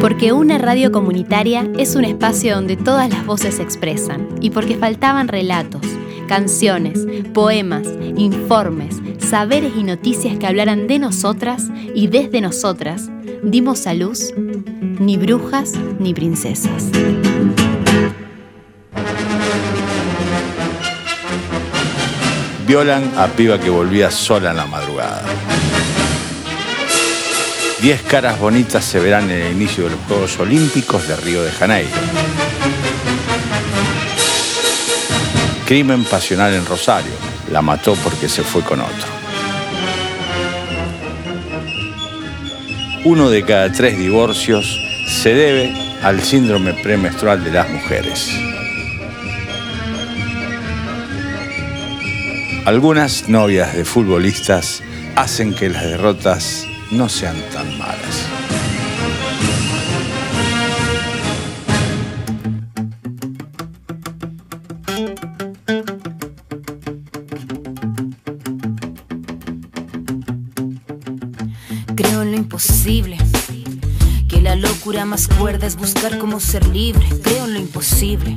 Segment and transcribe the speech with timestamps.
[0.00, 4.76] Porque una radio comunitaria es un espacio donde todas las voces se expresan y porque
[4.76, 5.82] faltaban relatos,
[6.28, 13.10] canciones, poemas, informes, saberes y noticias que hablaran de nosotras y desde nosotras,
[13.42, 16.90] dimos a luz ni brujas ni princesas.
[22.66, 25.22] Violan a piba que volvía sola en la madrugada.
[27.82, 31.50] Diez caras bonitas se verán en el inicio de los Juegos Olímpicos de Río de
[31.50, 31.90] Janeiro.
[35.66, 37.10] Crimen pasional en Rosario.
[37.50, 39.08] La mató porque se fue con otro.
[43.04, 48.30] Uno de cada tres divorcios se debe al síndrome premenstrual de las mujeres.
[52.64, 54.84] Algunas novias de futbolistas
[55.16, 58.28] hacen que las derrotas no sean tan malas.
[71.96, 73.16] Creo en lo imposible.
[74.28, 77.06] Que la locura más cuerda es buscar cómo ser libre.
[77.22, 78.36] Creo en lo imposible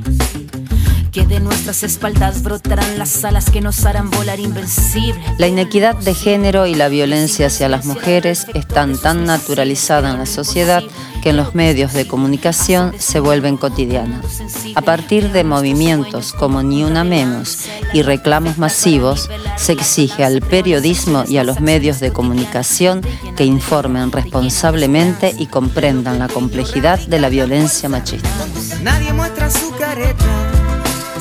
[1.16, 5.18] que de nuestras espaldas brotarán las alas que nos harán volar invencible.
[5.38, 10.26] La inequidad de género y la violencia hacia las mujeres están tan naturalizadas en la
[10.26, 10.82] sociedad
[11.22, 14.42] que en los medios de comunicación se vuelven cotidianas.
[14.74, 21.24] A partir de movimientos como Ni Una Menos y reclamos masivos, se exige al periodismo
[21.26, 23.00] y a los medios de comunicación
[23.38, 28.28] que informen responsablemente y comprendan la complejidad de la violencia machista.
[28.82, 30.55] Nadie muestra su careta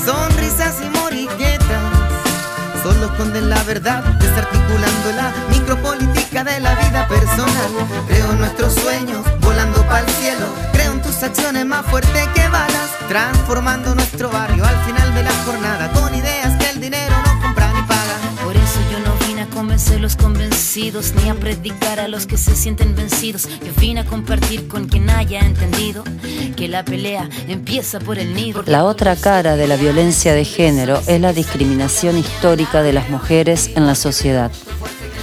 [0.05, 1.83] sonrisas y moriguetas.
[2.83, 7.71] Solo esconden la verdad, desarticulando la micropolítica de la vida personal.
[8.07, 10.45] Creo nuestros sueños, volando para el cielo.
[10.71, 15.33] Creo en tus acciones más fuertes que balas, transformando nuestro barrio al final de la
[15.45, 17.24] jornada con ideas que el dinero
[19.75, 23.49] convencer los convencidos, ni a predicar a los que se sienten vencidos.
[23.59, 26.01] Yo vine a compartir con quien haya entendido
[26.55, 28.63] que la pelea empieza por el nido.
[28.67, 33.71] La otra cara de la violencia de género es la discriminación histórica de las mujeres
[33.75, 34.49] en la sociedad.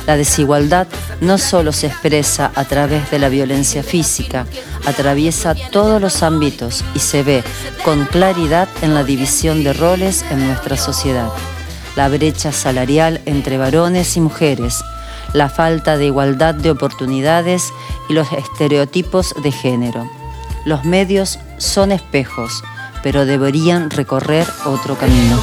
[0.07, 0.87] La desigualdad
[1.23, 4.45] no solo se expresa a través de la violencia física,
[4.85, 7.43] atraviesa todos los ámbitos y se ve
[7.87, 11.31] con claridad en la división de roles en nuestra sociedad.
[11.97, 14.83] La brecha salarial entre varones y mujeres,
[15.33, 17.73] la falta de igualdad de oportunidades
[18.09, 20.11] y los estereotipos de género.
[20.65, 22.63] Los medios son espejos,
[23.03, 25.39] pero deberían recorrer otro camino.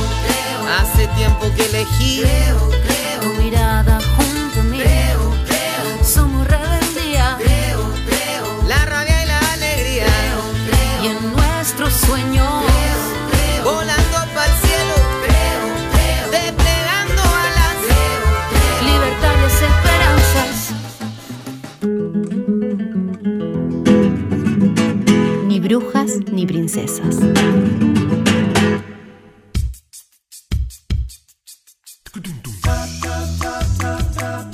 [25.69, 27.19] Brujas ni princesas.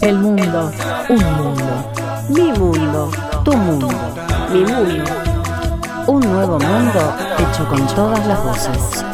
[0.02, 0.74] El mundo,
[1.08, 1.92] un mundo.
[2.28, 3.12] Mi mundo,
[3.46, 3.88] tu mundo,
[4.52, 5.04] mi mundo.
[6.08, 9.06] Un nuevo mundo hecho con todas las voces.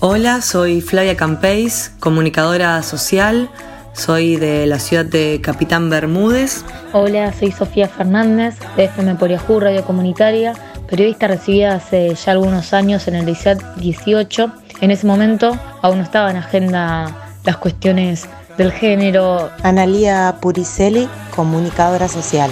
[0.00, 3.48] Hola, soy Flavia Campeis, comunicadora social.
[3.92, 6.64] Soy de la ciudad de Capitán Bermúdez.
[6.92, 10.54] Hola, soy Sofía Fernández, de FM Poriajú, Radio Comunitaria,
[10.92, 14.52] periodista recibida hace ya algunos años en el ICET 18.
[14.82, 19.48] En ese momento aún no estaba en agenda las cuestiones del género.
[19.62, 22.50] Analía Puricelli, comunicadora social.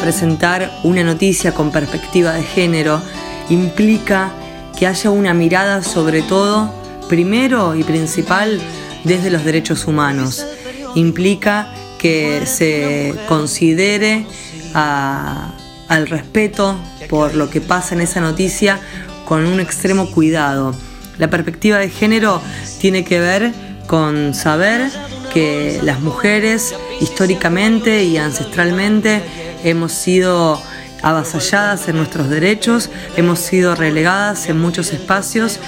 [0.00, 3.02] Presentar una noticia con perspectiva de género
[3.48, 4.30] implica
[4.78, 6.72] que haya una mirada sobre todo,
[7.08, 8.60] primero y principal,
[9.02, 10.46] desde los derechos humanos.
[10.94, 14.26] Implica que se considere
[14.74, 15.52] a-
[15.88, 16.76] al respeto
[17.08, 18.80] por lo que pasa en esa noticia
[19.24, 20.74] con un extremo cuidado.
[21.18, 22.42] La perspectiva de género
[22.80, 23.52] tiene que ver
[23.86, 24.90] con saber
[25.32, 29.22] que las mujeres históricamente y ancestralmente
[29.64, 30.60] hemos sido
[31.02, 35.58] avasalladas en nuestros derechos, hemos sido relegadas en muchos espacios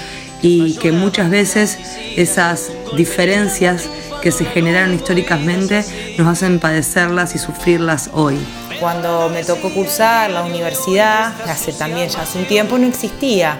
[0.41, 1.77] y que muchas veces
[2.15, 3.83] esas diferencias
[4.25, 5.85] que se generaron históricamente
[6.17, 8.39] nos hacen padecerlas y sufrirlas hoy.
[8.79, 13.59] cuando me tocó cursar la universidad, hace también ya hace un tiempo, no existía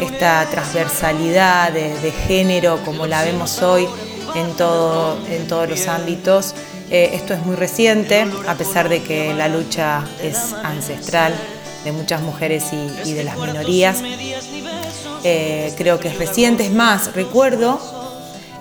[0.00, 3.86] esta transversalidad de, género como la vemos hoy
[4.34, 6.54] en, todo, en todos los ámbitos.
[6.90, 11.34] Eh, esto es muy reciente, a pesar de que la lucha es ancestral
[11.84, 12.64] de muchas mujeres
[13.04, 13.98] y, de las minorías.
[15.24, 17.95] Eh, creo que es reciente, es más, recuerdo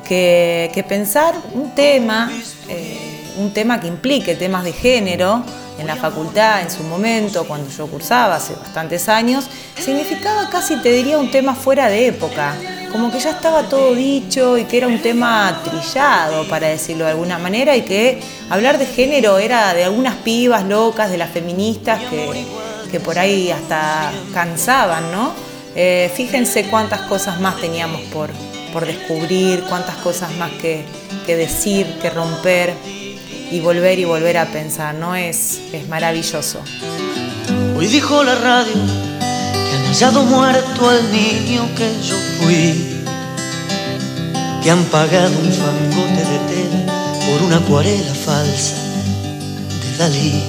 [0.06, 2.32] que, pensar un tema,
[2.70, 5.44] eh, un tema que implique temas de género
[5.78, 10.92] en la facultad en su momento, cuando yo cursaba hace bastantes años, significaba casi, te
[10.92, 12.56] diría, un tema fuera de época,
[12.92, 17.12] como que ya estaba todo dicho y que era un tema trillado, para decirlo de
[17.12, 22.00] alguna manera, y que hablar de género era de algunas pibas locas, de las feministas
[22.10, 22.46] que,
[22.90, 25.34] que por ahí hasta cansaban, ¿no?
[25.76, 28.30] Eh, fíjense cuántas cosas más teníamos por,
[28.76, 30.84] por descubrir, cuántas cosas más que,
[31.28, 32.74] decir, que romper
[33.50, 35.16] y volver y volver a pensar, ¿no?
[35.16, 36.60] Es, es maravilloso.
[37.78, 43.02] Hoy dijo la radio que han hallado muerto al niño que yo fui,
[44.62, 46.94] que han pagado un fangote de tela
[47.32, 48.76] por una acuarela falsa
[49.70, 50.44] de Dalí.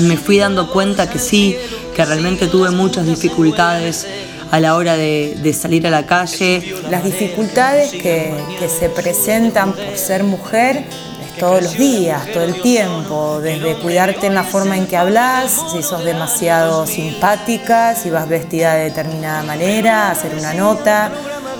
[0.00, 1.56] Me fui dando cuenta que sí,
[1.94, 4.08] que realmente tuve muchas dificultades
[4.50, 6.74] a la hora de, salir a la calle.
[6.90, 8.32] Las dificultades que,
[8.68, 10.84] se presentan por ser mujer
[11.38, 15.82] todos los días, todo el tiempo, desde cuidarte en la forma en que hablas, si
[15.82, 21.12] sos demasiado simpática, si vas vestida de determinada manera, hacer una nota,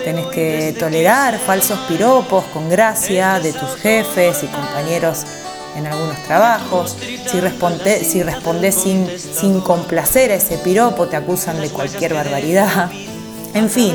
[0.03, 5.27] tenés que tolerar falsos piropos con gracia de tus jefes y compañeros
[5.77, 6.97] en algunos trabajos.
[7.31, 12.91] Si, responde, si respondes sin, sin complacer a ese piropo, te acusan de cualquier barbaridad.
[13.55, 13.95] En fin,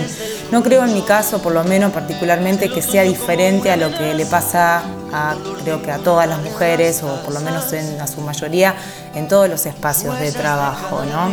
[0.52, 4.14] no creo en mi caso, por lo menos particularmente, que sea diferente a lo que
[4.14, 4.84] le pasa
[5.14, 8.76] a, creo que a todas las mujeres, o por lo menos en, a su mayoría,
[9.14, 11.32] en todos los espacios de trabajo, ¿no?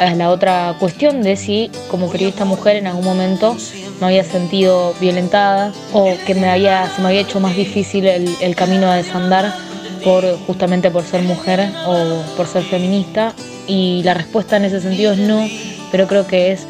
[0.00, 3.56] Es la otra cuestión de si como periodista mujer en algún momento
[4.00, 8.56] me había sentido violentada o que me había, se me había hecho más difícil el
[8.56, 9.54] camino a desandar
[10.46, 13.34] justamente por ser mujer o por ser feminista
[13.66, 15.46] y la respuesta en ese sentido es no,
[15.90, 16.66] pero creo que es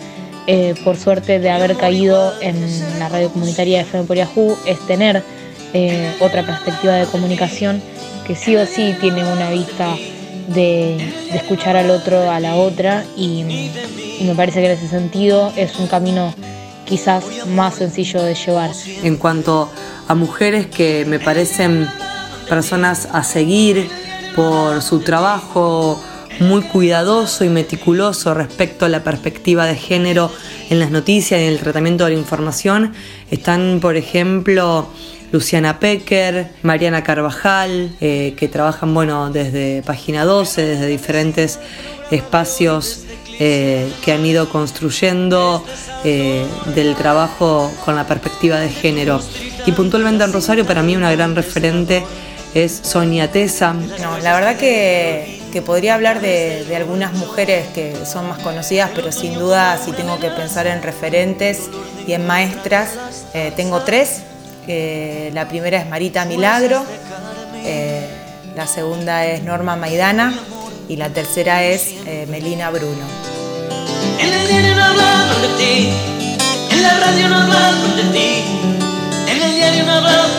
[0.46, 2.56] eh, por suerte de haber caído en
[2.98, 5.22] la radio comunitaria de FM por es tener
[5.74, 7.82] eh, otra perspectiva de comunicación
[8.26, 9.96] que sí o sí tiene una vista
[10.48, 10.96] de,
[11.34, 13.70] escuchar al otro, a la otra y
[14.20, 16.32] me parece que en ese sentido es un camino
[16.84, 18.70] quizás más sencillo de llevar.
[19.02, 19.68] En cuanto
[20.08, 21.88] a mujeres que me parecen
[22.48, 23.88] personas a seguir
[24.34, 26.02] por su trabajo
[26.40, 30.30] muy cuidadoso y meticuloso respecto a la perspectiva de género
[30.70, 32.92] en las noticias y en el tratamiento de la información.
[33.30, 34.88] Están, por ejemplo,
[35.32, 41.58] Luciana Pecker, Mariana Carvajal, eh, que trabajan bueno, desde Página 12, desde diferentes
[42.10, 43.04] espacios
[43.38, 45.64] eh, que han ido construyendo
[46.04, 49.20] eh, del trabajo con la perspectiva de género.
[49.66, 52.04] Y puntualmente en Rosario, para mí una gran referente
[52.56, 53.74] es Sonia Tesa.
[53.74, 59.38] No, la verdad que, podría hablar de, algunas mujeres que son más conocidas, pero sin
[59.38, 61.70] duda si tengo que pensar en referentes
[62.06, 62.90] y en maestras,
[63.32, 64.22] eh, tengo tres.
[64.66, 66.84] la primera es Marita Milagro,
[67.64, 68.06] eh,
[68.54, 70.34] la segunda es Norma Maidana
[70.88, 73.06] y la tercera es eh, Melina Bruno.
[74.18, 75.90] En el diario no hablaron de ti,
[76.70, 78.44] en la radio no hablaron de ti,
[79.28, 80.35] en el diario no hablaron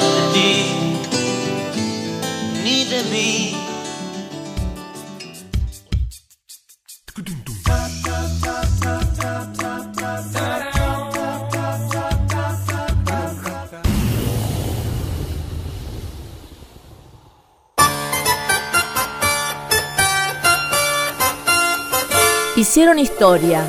[22.56, 23.64] Hicieron historia,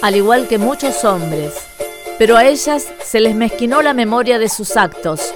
[0.00, 1.54] al igual que muchos hombres,
[2.18, 5.34] pero a ellas se les mezquinó la memoria de sus actos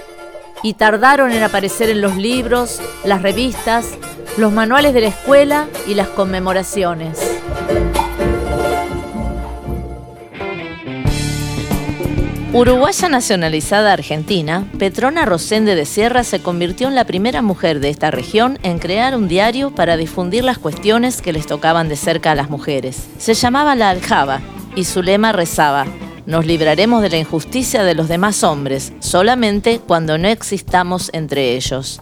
[0.62, 3.86] y tardaron en aparecer en los libros, las revistas,
[4.36, 7.18] los manuales de la escuela y las conmemoraciones.
[12.54, 18.10] Uruguaya nacionalizada argentina, Petrona Rosende de Sierra se convirtió en la primera mujer de esta
[18.10, 22.34] región en crear un diario para difundir las cuestiones que les tocaban de cerca a
[22.34, 23.08] las mujeres.
[23.16, 24.42] Se llamaba La Aljaba
[24.76, 25.86] y su lema rezaba,
[26.26, 32.00] nos libraremos de la injusticia de los demás hombres, solamente cuando no existamos entre ellos.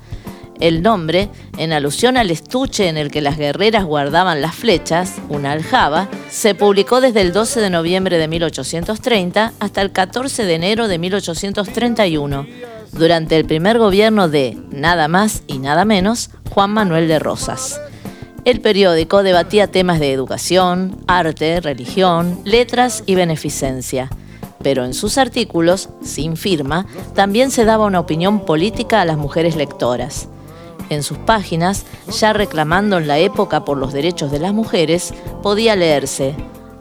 [0.60, 5.52] El nombre, en alusión al estuche en el que las guerreras guardaban las flechas, una
[5.52, 10.86] aljaba, se publicó desde el 12 de noviembre de 1830 hasta el 14 de enero
[10.86, 12.46] de 1831,
[12.92, 17.80] durante el primer gobierno de, nada más y nada menos, Juan Manuel de Rosas.
[18.44, 24.08] El periódico debatía temas de educación, arte, religión, letras y beneficencia.
[24.62, 29.56] Pero en sus artículos, sin firma, también se daba una opinión política a las mujeres
[29.56, 30.28] lectoras.
[30.88, 31.84] En sus páginas,
[32.18, 36.34] ya reclamando en la época por los derechos de las mujeres, podía leerse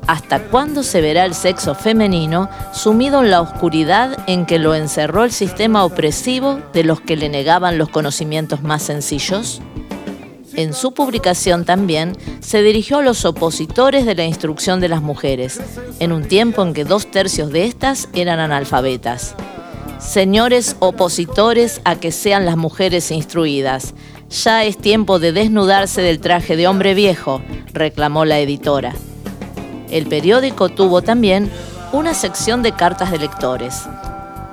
[0.10, 5.24] ¿Hasta cuándo se verá el sexo femenino sumido en la oscuridad en que lo encerró
[5.24, 9.62] el sistema opresivo de los que le negaban los conocimientos más sencillos?
[10.60, 15.62] En su publicación también se dirigió a los opositores de la instrucción de las mujeres,
[16.02, 19.36] en un tiempo en que dos tercios de estas eran analfabetas.
[20.00, 23.94] Señores opositores a que sean las mujeres instruidas,
[24.30, 28.94] ya es tiempo de desnudarse del traje de hombre viejo, reclamó la editora.
[29.90, 31.50] El periódico tuvo también
[31.94, 33.84] una sección de cartas de lectores.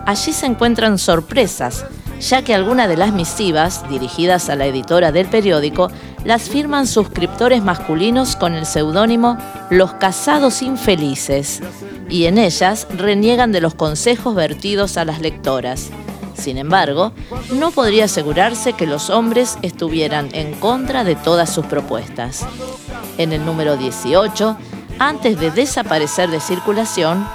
[0.07, 1.85] Allí se encuentran sorpresas,
[2.21, 5.91] ya que algunas de las misivas, dirigidas a la editora del periódico,
[6.25, 9.39] las firman suscriptores masculinos con el seudónimo
[9.71, 11.61] Los Casados Infelices,
[12.09, 15.91] y en ellas reniegan de los consejos vertidos a las lectoras.
[16.35, 17.13] Sin embargo,
[17.53, 22.47] no podría asegurarse que los hombres estuvieran en contra de todas sus propuestas.
[23.19, 24.57] En el número 18
[24.99, 27.27] antes de desaparecer de circulación,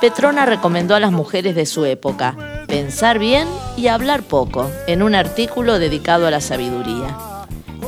[0.00, 5.14] Petrona recomendó a las mujeres de su época pensar bien y hablar poco en un
[5.14, 7.18] artículo dedicado a la sabiduría.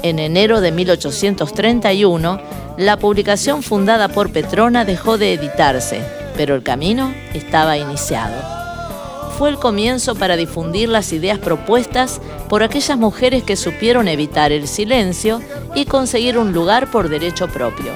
[0.03, 2.41] En enero de 1831,
[2.77, 6.03] la publicación fundada por Petrona dejó de editarse,
[6.37, 8.35] pero el camino estaba iniciado.
[9.39, 14.67] Fue el comienzo para difundir las ideas propuestas por aquellas mujeres que supieron evitar el
[14.67, 15.41] silencio
[15.75, 17.93] y conseguir un lugar por derecho propio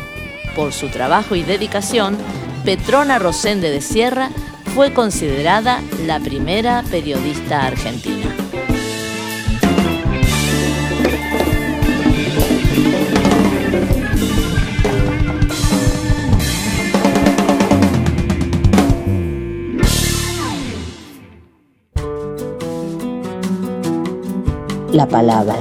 [0.57, 2.17] por su trabajo y dedicación,
[2.65, 4.31] Petrona Rosende de Sierra
[4.77, 8.27] fue considerada la primera periodista argentina.
[24.93, 25.57] La palabra,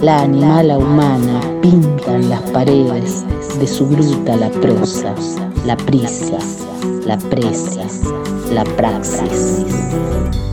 [0.00, 3.24] la animala humana pintan las paredes
[3.62, 5.14] de su bruta la prosa,
[5.64, 6.38] la prisa,
[7.06, 7.86] la presa,
[8.52, 10.51] la praxis.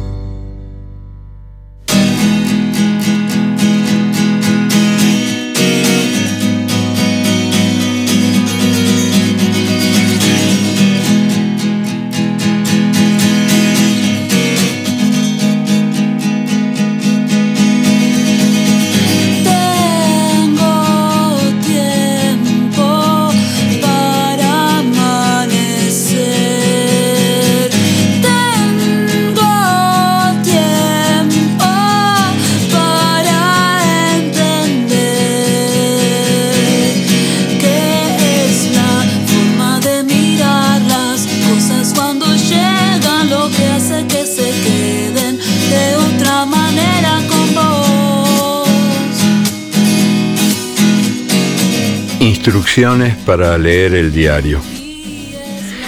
[52.19, 54.59] Instrucciones para leer el diario.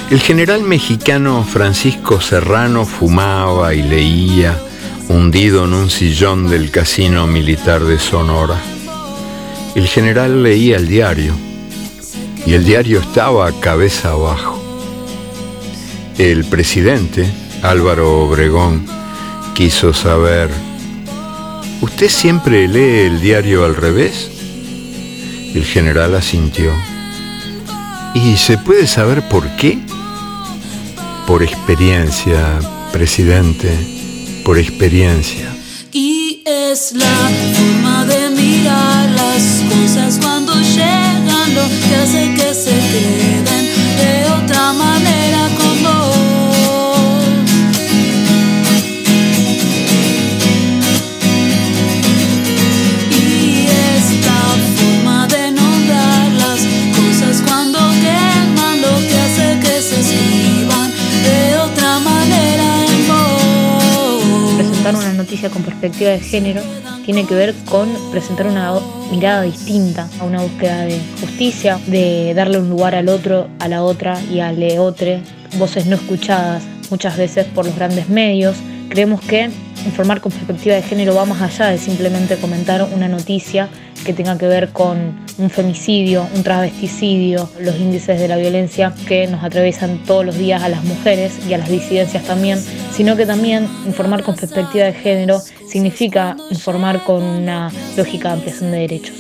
[0.10, 4.58] El general mexicano Francisco Serrano fumaba y leía,
[5.10, 8.56] hundido en un sillón del casino militar de Sonora.
[9.76, 11.34] El general leía el diario
[12.46, 14.58] y el diario estaba cabeza abajo.
[16.18, 17.30] El presidente,
[17.62, 18.86] Álvaro Obregón,
[19.54, 20.50] quiso saber,
[21.82, 24.41] ¿usted siempre lee el diario al revés?
[25.54, 26.72] El general asintió.
[28.14, 29.80] ¿Y se puede saber por qué?
[31.28, 32.60] Por experiencia,
[32.92, 33.72] presidente,
[34.46, 35.54] por experiencia.
[35.92, 37.81] Y es la
[65.42, 66.62] noticia con perspectiva de género
[67.04, 68.74] tiene que ver con presentar una
[69.10, 73.84] mirada distinta, a una búsqueda de justicia, de darle un lugar al otro, a la
[73.84, 75.20] otra y al otro,
[75.58, 78.56] voces no escuchadas muchas veces por los grandes medios.
[78.90, 79.50] Creemos que
[79.86, 83.68] informar con perspectiva de género va más allá de simplemente comentar una noticia
[84.04, 89.28] que tenga que ver con un femicidio, un travesticidio, los índices de la violencia que
[89.28, 92.60] nos atraviesan todos los días a las mujeres y a las disidencias también,
[92.92, 98.72] sino que también informar con perspectiva de género significa informar con una lógica de ampliación
[98.72, 99.16] de derechos.